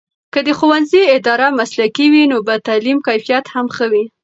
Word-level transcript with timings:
که 0.33 0.39
د 0.47 0.49
ښوونځي 0.59 1.01
اداره 1.17 1.47
مسلکي 1.59 2.05
وي، 2.13 2.23
نو 2.31 2.37
به 2.47 2.55
د 2.57 2.61
تعلیم 2.67 2.97
کیفیت 3.07 3.45
هم 3.53 3.65
ښه 3.75 3.85
وي. 3.91 4.05